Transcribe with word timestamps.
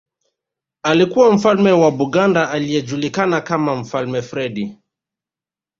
Alikuwa 0.83 1.31
Mfalme 1.33 1.71
wa 1.71 1.91
Buganda 1.91 2.49
anayejulikana 2.51 3.41
kama 3.41 3.75
Mfalme 3.75 4.21
Freddie 4.21 4.77